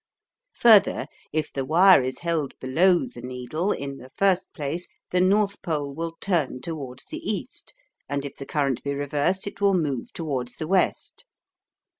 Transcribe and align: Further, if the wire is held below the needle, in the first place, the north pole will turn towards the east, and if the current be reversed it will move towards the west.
Further, 0.55 1.05
if 1.31 1.53
the 1.53 1.63
wire 1.63 2.01
is 2.01 2.17
held 2.21 2.55
below 2.59 3.05
the 3.05 3.21
needle, 3.21 3.71
in 3.71 3.97
the 3.97 4.09
first 4.09 4.51
place, 4.51 4.87
the 5.11 5.21
north 5.21 5.61
pole 5.61 5.93
will 5.93 6.15
turn 6.19 6.59
towards 6.59 7.05
the 7.05 7.19
east, 7.19 7.75
and 8.09 8.25
if 8.25 8.35
the 8.35 8.47
current 8.47 8.81
be 8.83 8.95
reversed 8.95 9.45
it 9.45 9.61
will 9.61 9.75
move 9.75 10.11
towards 10.11 10.55
the 10.55 10.67
west. 10.67 11.25